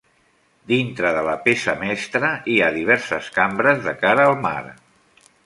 Dintre 0.69 1.11
de 1.17 1.21
la 1.27 1.35
peça 1.47 1.75
mestra 1.81 2.31
hi 2.55 2.57
ha 2.61 2.71
diverses 2.79 3.29
cambres 3.37 3.87
de 3.87 3.95
cara 4.03 4.27
al 4.33 4.35
mar. 4.49 4.59